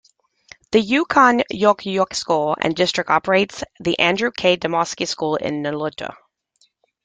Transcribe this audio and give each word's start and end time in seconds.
The 0.71 0.81
Yukon-Koyukuk 0.81 2.15
School 2.15 2.55
District 2.73 3.07
operates 3.11 3.63
the 3.79 3.99
Andrew 3.99 4.31
K. 4.35 4.57
Demoski 4.57 5.07
School 5.07 5.35
in 5.35 5.61
Nulato. 5.61 6.15